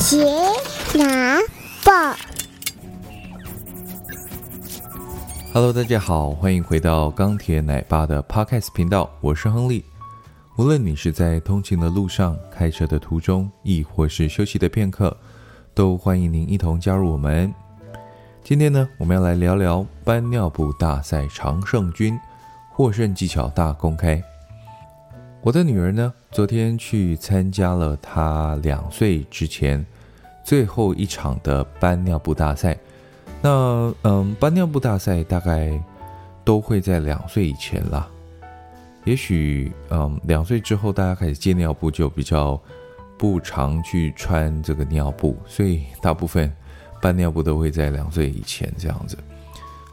[0.00, 0.24] 杰
[0.98, 1.38] 拿
[1.84, 1.92] 报
[5.52, 9.84] ，Hello，大家好，欢迎回到钢铁奶爸的 Podcast 频道，我是亨利。
[10.56, 15.14] 无论你是在通勤的路上、开车的途中，亦或是休息的片刻，
[15.74, 17.52] 都欢迎您一同加入我们。
[18.42, 22.18] 今天呢，我们要来聊聊搬尿布大赛常胜军
[22.72, 24.20] 获胜技巧大公开。
[25.42, 29.84] 我的女儿呢，昨天去参加了他两岁之前
[30.44, 32.78] 最后一场的搬尿布大赛。
[33.42, 35.72] 那嗯，搬尿布大赛大概
[36.44, 38.08] 都会在两岁以前啦。
[39.04, 42.60] 也许嗯，两岁之后大家开始戒尿布，就比较
[43.18, 46.52] 不常去穿这个尿布，所以大部分
[47.02, 49.18] 搬尿布都会在两岁以前这样子。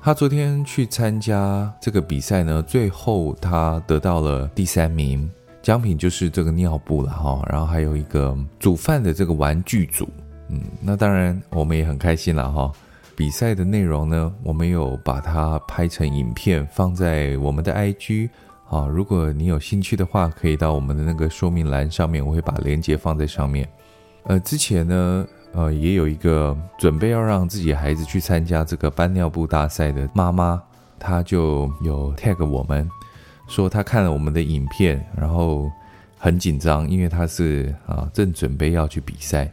[0.01, 5.27] 他昨天去参加这个比赛呢，最后他得到了第三名。
[5.67, 10.07] 奖品就是这个尿布了哈，然后还有一个煮饭的这个玩具组，
[10.47, 12.71] 嗯，那当然我们也很开心了哈。
[13.17, 18.29] 比赛的内容呢，我们有把它拍成影片放在我们的 IG
[18.69, 23.67] 啊，如果你有兴趣的话，可以到我们的那个说明栏上面，我会把链接放在上面。
[24.23, 30.63] 呃，之前呢，呃，也有一个准备要让自己孩子去参加这个搬尿布大赛的妈妈，
[30.97, 32.89] 她就有 tag 我们。
[33.47, 35.71] 说他看了我们的影片，然后
[36.17, 39.49] 很紧张，因为他是啊正准备要去比赛。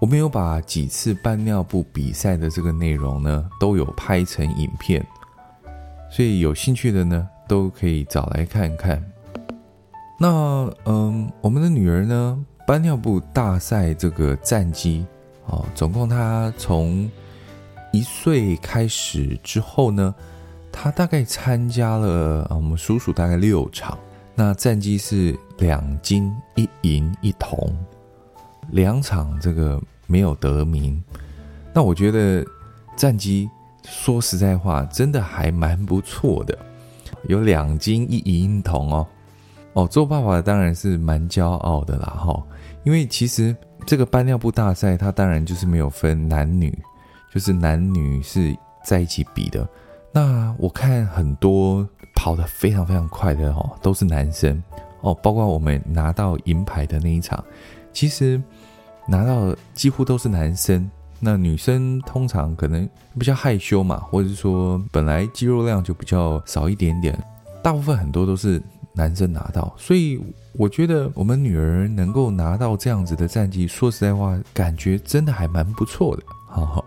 [0.00, 5.04] 我们有把几次搬尿布比赛的这个内容呢，都有拍成影片，
[6.10, 9.02] 所以有兴趣的呢都可以找来看看。
[10.18, 15.04] 那嗯，我们的女儿呢，搬尿布大赛这个战绩
[15.48, 17.10] 啊，总共她从
[17.92, 20.14] 一岁开始之后呢。
[20.76, 23.96] 他大概参加了啊，我们叔叔大概六场，
[24.34, 27.56] 那战绩是两金一银一铜，
[28.72, 31.02] 两场这个没有得名。
[31.72, 32.44] 那我觉得
[32.96, 33.48] 战绩
[33.84, 36.58] 说实在话，真的还蛮不错的，
[37.28, 39.06] 有两金一银一铜哦。
[39.74, 42.42] 哦，做爸爸当然是蛮骄傲的啦哈，
[42.82, 46.76] 因为其实这个搬尿布大赛，它当然就是没有分男女，
[47.32, 49.66] 就是男女是在一起比的。
[50.14, 54.62] 那我看很多跑得非常非常快的哦，都是男生
[55.00, 57.44] 哦，包括我们拿到银牌的那一场，
[57.92, 58.40] 其实
[59.08, 60.88] 拿到几乎都是男生。
[61.18, 62.88] 那女生通常可能
[63.18, 67.18] 比较害羞嘛，或者说本来肌肉量就比较少一点点，
[67.60, 69.74] 大部分很多都是男生拿到。
[69.76, 76.22] 所以我觉得我们女儿能够拿到这样子的战绩，说实在话，感觉真的还蛮不错的。
[76.46, 76.84] 好好，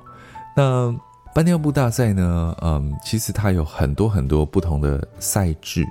[0.55, 0.95] 那。
[1.37, 5.85] 搬尿布大赛呢，嗯，其实它有很多很多不同的赛制，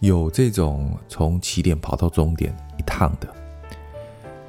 [0.00, 3.26] 有这种从起点跑到终点一趟的，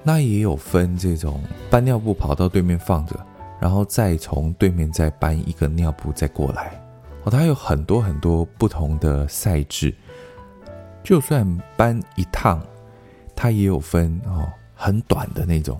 [0.03, 3.17] 那也有分这种搬尿布跑到对面放着，
[3.61, 6.77] 然后再从对面再搬一个尿布再过来，
[7.23, 9.95] 哦，它有很多很多不同的赛制，
[11.01, 11.47] 就算
[11.77, 12.61] 搬一趟，
[13.33, 15.79] 它也有分哦，很短的那种，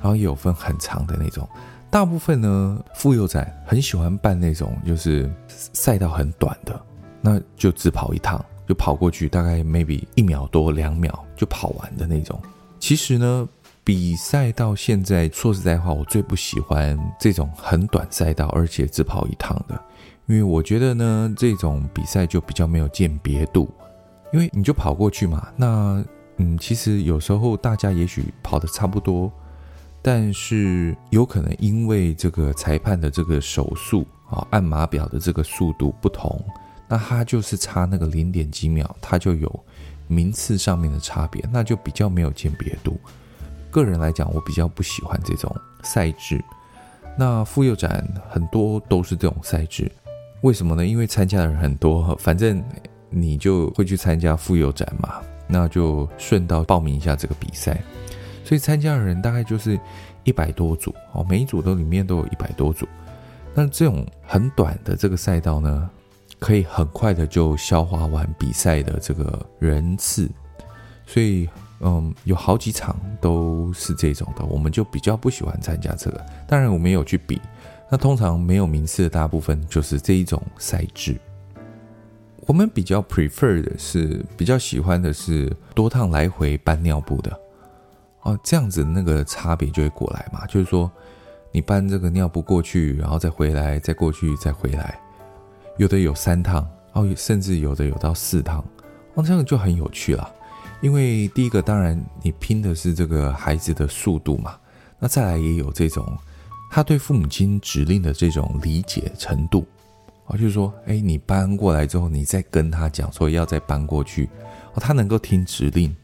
[0.00, 1.48] 然后也有分很长的那种。
[1.90, 6.80] 大部分呢，妇幼仔很喜欢办那种，就是赛道很短的，
[7.20, 12.40] 那就只跑一趟，就跑过去，大概 maybe 一秒多两秒就跑完的那种。
[12.78, 13.48] 其实呢，
[13.82, 19.74] 比赛到现在，说实在话，我最不喜欢这种很短赛道，而且只跑一趟的，
[20.26, 23.68] 因为我觉得呢，这种比赛就比较没有鉴别度，
[24.32, 26.04] 因为你就跑过去嘛，那
[26.36, 29.30] 嗯，其实有时候大家也许跑的差不多。
[30.02, 36.42] 但是有可能因为这个裁判的这个手速啊，按码表的这个速度不同，
[36.88, 39.64] 那他就是差那个零点几秒，他就有
[40.08, 42.98] 名次上面的差别，那就比较没有鉴别度。
[43.70, 46.42] 个人来讲，我比较不喜欢这种赛制。
[47.16, 49.90] 那妇幼展很多都是这种赛制，
[50.40, 50.86] 为什么呢？
[50.86, 52.62] 因为参加的人很多，反正
[53.10, 57.80] 你就会去参加妇幼展嘛，那就顺道报名一下这个比赛。
[58.44, 59.78] 所以参加的人大概就是
[60.24, 62.86] 一百多组哦，每一组都里面都有一百多组。
[63.54, 65.90] 那这种很短的这个赛道呢，
[66.38, 70.30] 可以很快的就消化完比赛的这个人次。
[71.06, 71.48] 所以，
[71.80, 76.24] 嗯，有好几场都是这种的，我们就比较不喜欢参加这个。
[76.46, 77.40] 当然，我们有去比。
[77.90, 81.18] 那通常没有名次的大部分就是这一种赛制。
[82.46, 87.40] 我们比较 prefer 的是，比较喜欢的是多趟来回搬尿布的。
[88.22, 90.90] 哦，这样子那个差别就会过来嘛，就是说
[91.52, 94.98] 你搬这个尿布过去，然后再回来，再过去，再回来，
[95.78, 98.64] 有的有三趟，哦，甚至有的有到四趟，
[99.14, 100.30] 哦，这样就很有趣了。
[100.80, 104.56] 因为第一个，当然你拼的是这个孩子的速度嘛，
[104.98, 106.16] 那再来也有这种，
[106.70, 109.66] 他对父母亲指令的这种理解程度
[110.26, 114.28] 啊，就是说，哎，你搬过来之后，你再跟他讲说要再搬过去，
[114.72, 115.94] 哦，他能够听指令，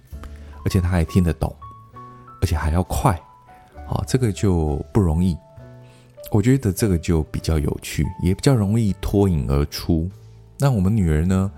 [0.64, 1.54] 而且他还听得懂，
[2.46, 3.10] 而且还要快，
[3.88, 5.36] 啊，这个就不容易。
[6.30, 10.08] 我觉得这个就比较有趣，也比较容易脱颖而出。
[10.56, 11.50] 那我们女儿呢，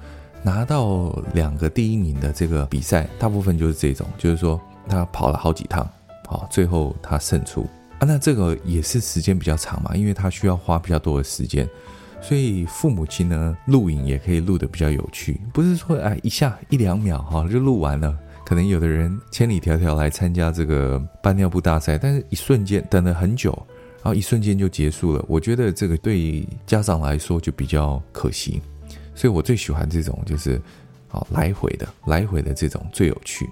[0.43, 4.59] 拿到两个第一名的这个比赛，大部分就是这种，就是说
[4.89, 5.87] 她跑了好几趟，
[6.27, 7.67] 好，最后她胜出
[7.99, 8.07] 啊。
[8.07, 11.69] 那这个也是时间比较长嘛，因为她需要花比较多的时间，
[12.23, 18.19] 所以父母亲呢录影也可以录得比较有趣，不是说哎一下一两秒哈就录完了。
[18.49, 23.53] 可能有的人千里迢迢来参加这个搬尿布大赛，但是一瞬间等了很久。
[23.97, 28.63] 然后一瞬间就结束了，我觉得这个对家长来说就比较可惜，
[29.15, 30.59] 所以我最喜欢这种就是，
[31.09, 33.47] 好来回的来回的这种最有趣。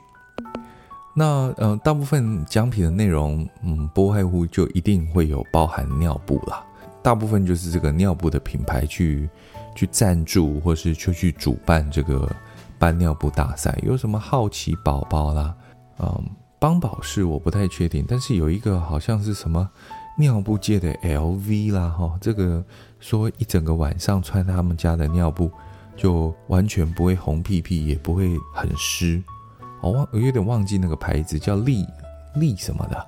[1.15, 6.65] 那呃，大部分奖品的内容，嗯，不外乎就一定会有包含尿布啦。
[7.03, 9.29] 大部分就是这个尿布的品牌去
[9.75, 12.35] 去赞助，或是就去主办这个
[12.79, 13.79] 搬尿布大赛。
[13.83, 15.55] 有什么好奇宝宝啦，
[15.99, 16.25] 嗯，
[16.59, 19.69] 帮宝适我不太确定，但是有一个好像是什么。
[20.19, 22.65] 尿布界的 LV 啦，哈，这个
[23.01, 25.51] 说一整个晚上穿他们家的尿布，
[25.95, 29.23] 就完全不会红屁屁，也不会很湿。
[29.83, 31.87] 我忘，我有点忘记那个牌子叫丽
[32.35, 33.07] 丽什么的。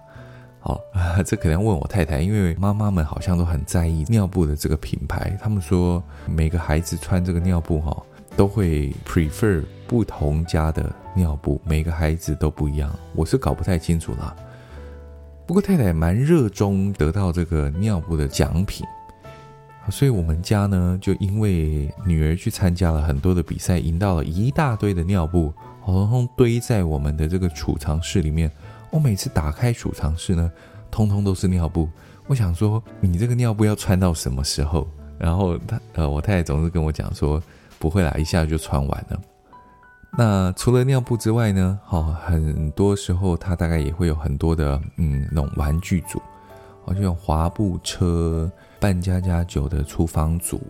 [0.61, 0.79] 好，
[1.25, 5.35] 这可能要问我太太，因为妈妈们好像都很在意尿布的这个品牌。
[5.41, 8.03] 他们说每个孩子穿这个尿布哈，
[8.39, 12.89] 都会 prefer 不同家的尿布，每个孩子都不一样。
[13.17, 14.33] 我是搞不太清楚啦。
[15.45, 18.87] 不过太太蛮热衷得到这个尿布的奖品，
[19.91, 25.53] 所以我们家呢，就因为女儿去参加了很多的比赛，赢到了一大堆的尿布，
[25.85, 28.49] 通通堆在我们的这个储藏室里面。
[28.91, 30.49] 我每次打开储藏室呢，
[30.93, 31.89] 通通都是尿布。
[32.29, 34.87] 我想说，你这个尿布要穿到什么时候？
[35.19, 37.43] 然后他呃，我太太总是跟我讲说，
[37.79, 39.21] 不会啦，一下就穿完了。
[40.17, 41.79] 那除了尿布之外呢？
[41.85, 46.21] 好，很多时候它大概也会有很多的嗯那种玩具组，
[46.85, 50.61] 好，就像滑步车、扮家家酒的厨房组。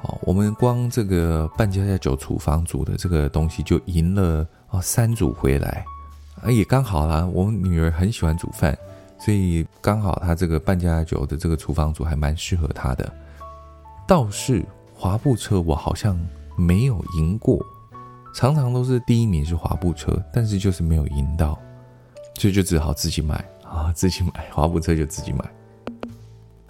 [0.00, 5.84] 好，我们光这个扮家家酒厨房组的这个东西就赢了啊三组回来，
[6.42, 7.28] 啊也刚好啦。
[7.32, 8.76] 我们女儿很喜欢煮饭，
[9.18, 13.12] 所以刚好她这个扮家家酒的这个厨房组还蛮适合她的。
[14.08, 14.64] 倒是
[15.02, 16.16] 滑步车我好像
[16.56, 17.58] 没有赢过。
[18.32, 21.58] 常常都是第一名是滑步车，但是就是没有赢到，
[22.38, 25.44] 所以就只好自己买 啊，自己买滑步车就自己买。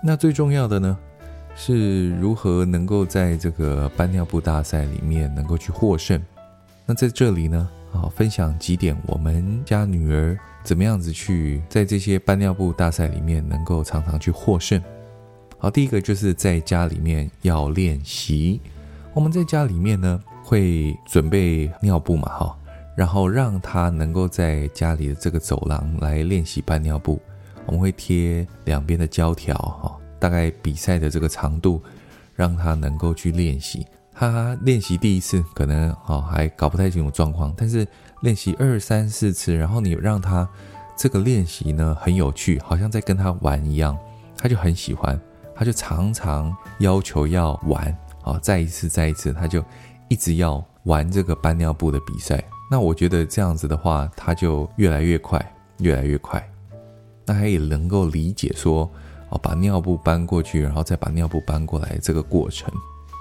[0.02, 0.98] 那最重要的呢，
[1.54, 6.18] 是如何能够在这个搬尿布大赛里面能够去获胜。
[6.86, 14.82] 那在这里呢，啊，分享几点我们家女儿怎么样子去在这些搬尿布大赛里面能够常常去获胜。
[15.62, 18.60] 好，第一个就是在家里面要练习。
[19.14, 20.20] 我们在家里面呢。
[20.44, 22.54] 会准备尿布嘛，哈，
[22.96, 27.18] 然后让他能够在家里的这个走廊来练习搬尿布。
[27.64, 31.80] 我们会贴两边的胶条，哈，大概比赛的这个长度，
[32.34, 33.86] 让他能够去练习。
[34.12, 37.86] 他练习第一次可能哈还搞不太清楚状况，但是
[38.20, 40.46] 练习二三四次，然后你让他
[40.98, 43.96] 这个练习呢很有趣，好像在跟他玩一样，
[44.36, 45.18] 他就很喜欢，
[45.62, 49.64] 他就常常要求要玩，啊，再一次再一次，他就。
[50.08, 55.40] 一直要玩这个搬尿布的比赛，那我觉得这样子的话，他就越来越快，
[55.78, 56.46] 越来越快。
[57.24, 58.90] 那他也能够理解说，
[59.30, 62.70] 哦，把尿布搬过去，然后再把尿布搬过来这个过程。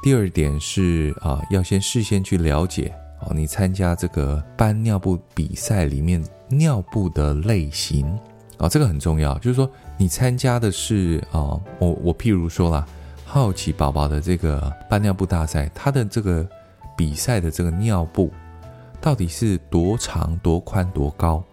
[0.04, 8.20] 第二点是啊，要先事先去了解哦，你参加这个搬尿布比赛里面尿布的类型
[8.62, 9.38] 啊，这个很重要。
[9.40, 12.88] 就是说，你参加的是啊，我我譬如说啦，
[13.26, 16.48] 好奇宝宝的这个搬尿布大赛，它的这个。
[16.94, 18.32] 比赛的这个尿布
[19.00, 21.44] 到底是多长、多宽、多高？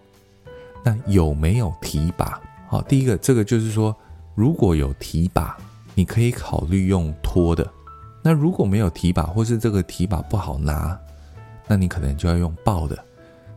[0.84, 2.38] 那有没有提把？
[2.68, 3.96] 好，第一个，这个就是说，
[4.34, 5.56] 如果有提把，
[5.94, 7.64] 你可以考虑用拖的；
[8.22, 10.98] 那如果没有提把，或是这个提把不好拿，
[11.66, 12.98] 那你可能就要用抱的。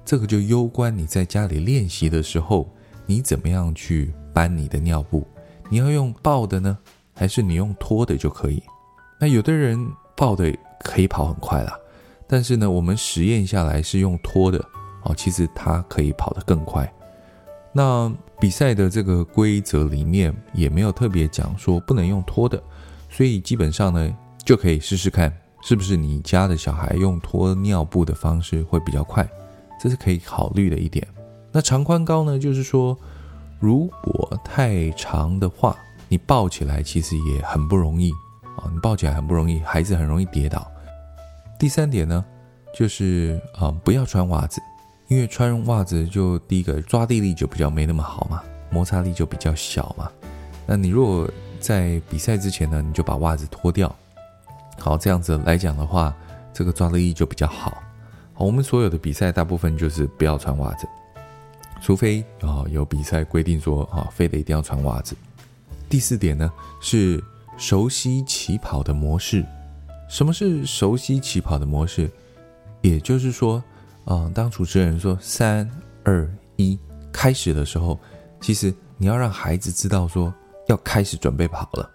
[0.06, 2.70] 这个就攸关你在家里练习的时候，
[3.12, 5.28] 你怎么样去搬你的尿布？
[5.70, 6.78] 你要用抱的呢，
[7.14, 8.64] 还是你用拖的就可以？
[9.20, 9.78] 那有的人
[10.16, 10.50] 抱的
[10.80, 11.78] 可以跑很快啦。
[12.26, 14.58] 但是呢，我们实验下来是用拖的
[15.04, 16.90] 哦，其实它可以跑得更快。
[17.74, 22.64] 那比赛的这个规则里面也没有特别讲说不能用拖的，
[23.10, 25.30] 所以基本上呢就可以试试看，
[25.62, 29.30] 是不是你家的小孩用拖尿布的方式会比较快，
[29.82, 31.06] 这是可以考虑的一点。
[31.52, 32.98] 那长宽高呢，就是说，
[33.60, 35.76] 如果太长的话，
[36.08, 38.12] 你抱起来其实也很不容易
[38.58, 40.66] 啊，你抱起来很不容易，孩子很容易跌倒。
[41.60, 42.24] 第三点呢，
[42.74, 44.62] 就是啊，不要穿袜子，
[45.08, 50.10] 因为穿袜子就第一个抓地力就比较没那么好嘛，摩擦力就比较小嘛。
[50.66, 51.30] 那你如果
[51.60, 53.94] 在比赛之前呢，你就把袜子脱掉，
[54.80, 56.16] 好，这样子来讲的话，
[56.54, 57.78] 这个抓地力就比较好。
[58.34, 60.88] 好，我们所有的比赛大部分就是不要穿袜子。
[61.82, 65.16] 除非啊有比赛规定说啊，非得一定要穿袜子。
[65.90, 67.22] 第四点呢，是
[67.58, 69.46] 熟悉起跑的模式。
[70.08, 72.10] 什么是熟悉起跑的模式？
[72.82, 73.64] 也就是说，
[74.06, 75.70] 啊，当主持人说三
[76.04, 76.78] 二一
[77.12, 78.00] 开始的时候，
[78.40, 80.34] 其实你要让孩子知道说
[80.68, 81.90] 要开始准备跑了。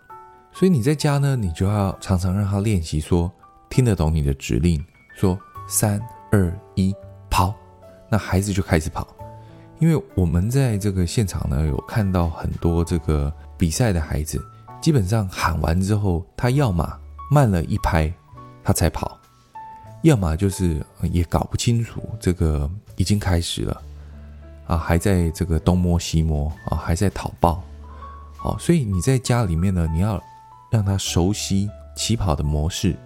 [0.52, 3.31] 所以你在家呢，你就要常常让他练习说
[3.71, 5.38] 听得懂你的指令，说
[5.69, 6.00] 三
[6.33, 6.95] 二一
[7.31, 7.55] 跑，
[8.11, 9.16] 那孩子就开始跑。
[9.78, 14.42] 因为我们在这个现场呢，有看到很多这个比赛的孩子，
[14.80, 16.90] 基本上喊完之后，他要么
[17.30, 18.11] 慢了一拍，
[18.64, 19.18] 他才跑；
[20.02, 23.83] 要么就是也搞不清楚这个已经开始了，
[24.66, 27.62] 啊，还在这个东摸西摸啊，还在讨报。
[28.38, 30.23] 好，所以你在家里面呢，你要
[30.71, 32.97] 让他熟悉起跑的模式，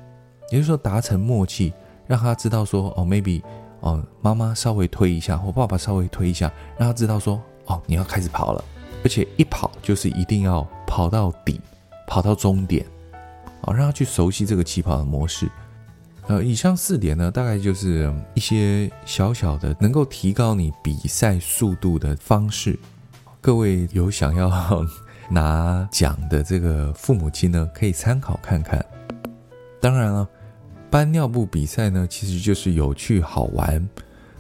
[0.53, 1.73] 也就是说达成默契，
[2.07, 3.43] 让他知道说哦，maybe。
[3.81, 8.63] 哦，妈妈稍微推一下，或爸爸稍微推一下，让他知道说，哦，你要开始跑了，
[9.03, 11.59] 而且一跑就是一定要跑到底，
[12.07, 12.85] 跑到终点，
[13.63, 15.51] 好，让他去熟悉这个起跑的模式。
[16.27, 22.79] 呃，以上四点呢，大概就是一些小小的能够提高你比赛速度的方式。
[23.41, 24.85] 各位有想要
[25.31, 28.85] 拿奖的这个父母亲呢，可以参考看看。
[29.81, 30.29] 当然了。
[30.91, 33.89] 搬尿布比赛呢，其实就是有趣好玩。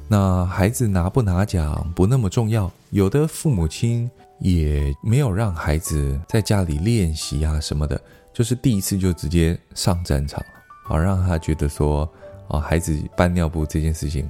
[0.08, 2.68] 那孩子拿不拿奖不那么重要。
[2.90, 8.00] 有的父母亲也没有让孩子在家里练习啊什么的，
[8.32, 10.44] 就是第一次就直接上战场，
[10.82, 12.10] 好让他觉得说，
[12.48, 14.28] 啊，孩子搬尿布这件事情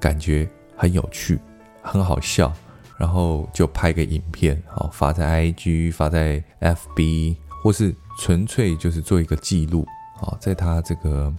[0.00, 1.38] 感觉很有趣，
[1.82, 2.50] 很好笑，
[2.96, 9.86] 然后就拍个影片，好发在 IG，发在 FB，或是纯粹就是做一个记录。
[10.22, 11.32] 啊，在他这个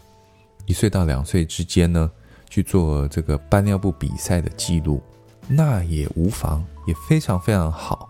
[0.65, 2.09] 一岁到两岁之间呢，
[2.49, 5.01] 去做这个搬尿布比赛的记录，
[5.47, 8.09] 那也无妨，也非常非常好。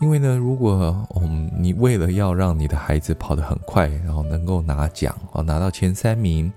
[0.00, 6.52] 因为呢，如果嗯你为了要让你的孩子跑得很快，然后能够拿奖啊，拿到前三名，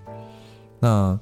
[0.79, 1.17] 那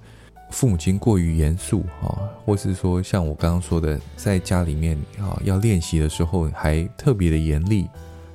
[0.50, 7.88] 父母亲过于严肃啊，或是说像我刚刚说的，在家里面啊要练习的时候还特别的严厉，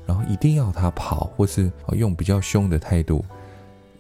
[0.07, 3.25] 然后一定要他跑，或是用比较凶的态度。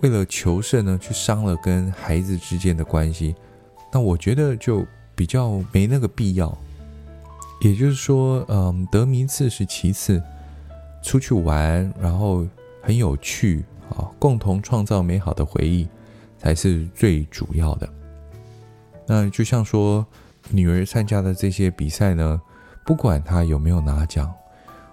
[0.00, 3.35] 为了求胜呢，去伤了跟孩子之间的关系，
[3.92, 6.57] 那我觉得就比较没那个必要。
[7.61, 10.23] 也就是说，嗯，得名次是其次，
[11.02, 12.47] 出去玩，然后
[12.83, 15.87] 很有趣啊，共同创造美好的回忆
[16.38, 17.87] 才是最主要的。
[19.07, 20.07] 那就像说，
[20.49, 22.40] 女儿参加的这些比赛呢，
[22.87, 24.33] 不管她有没有拿奖。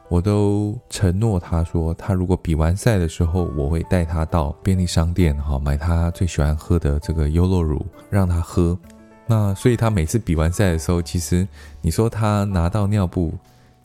[0.09, 8.77] 我都承诺他说，他如果比完赛的时候，我会带他到便利商店哈，买他最喜欢喝的这个优酪乳让他喝。
[9.25, 11.45] 那所以他每次比完赛的时候，其实
[11.81, 13.33] 你说他拿到尿布，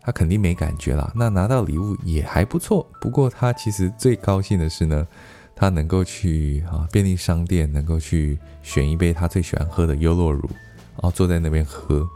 [0.00, 1.10] 他肯定没感觉啦。
[1.12, 2.86] 那拿到礼物也还不错。
[3.00, 5.04] 不过他其实最高兴的是呢，
[5.56, 10.48] 他能够去啊便利商店，能够去选一杯他最喜欢喝的优酪乳，
[10.92, 12.08] 然后坐在那边喝。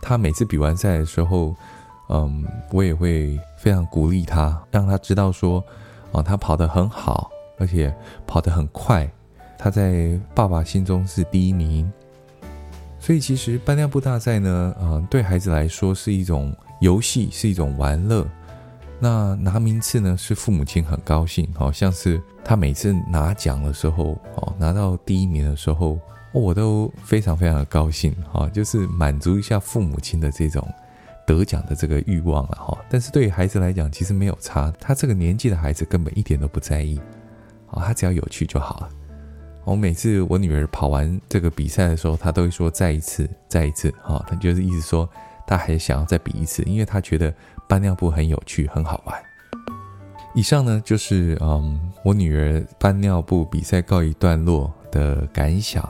[0.00, 1.54] 他每次比完赛的时候。
[2.14, 5.64] 嗯，我也会非常鼓励他，让他知道说，
[6.12, 7.94] 啊，他跑得很好，而且
[8.26, 9.10] 跑得很快，
[9.56, 11.90] 他在爸爸心中是第一名。
[13.00, 18.26] 所以其实班尿布大赛呢，嗯，对孩子来说是一种游戏，是一种玩乐。
[19.00, 25.98] 那拿名次呢，是父母亲很高兴，好像是他每次拿奖的时候，哦，拿到第一名的时候，
[26.32, 30.62] 我都非常非常的高兴，哈，就是满足一下父母亲的这种。
[31.32, 34.70] 得奖的这个欲望了哈，但是对于孩子来讲，其实没有差。
[34.78, 37.00] 他这个年纪的孩子根本一点都不在意，
[37.70, 38.88] 啊，他只要有趣就好了。
[39.64, 45.08] 我每次我女儿跑完这个比赛的时候，她都会说再一次，再一次，哈，她就是意思说
[45.46, 47.32] 她还想要再比一次，因为她觉得
[47.66, 49.22] 搬尿布很有趣，很好玩。
[50.34, 55.82] 以上呢就是嗯，我女儿搬尿布比赛告一段落的感想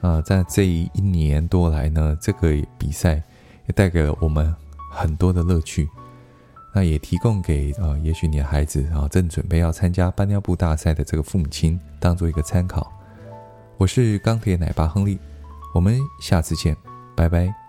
[0.00, 3.20] 啊，在这一年多来呢，这个比赛。
[3.68, 4.56] 也带给了我们
[4.98, 5.88] 很多的乐趣，
[6.74, 12.92] 那也提供给啊、呃，也许你的孩子啊正准备要参加搬尿布大赛的这个父母亲，当做一个参考。
[13.76, 15.16] 我是钢铁奶爸亨利，
[15.72, 16.76] 我们下次见，
[17.16, 17.67] 拜拜。